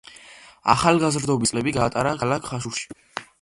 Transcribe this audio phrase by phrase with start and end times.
[0.73, 2.99] ახალგაზრდობის წლები გაატარა ქალაქ ხაშურში.